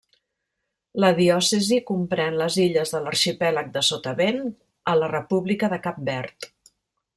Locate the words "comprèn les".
1.89-2.57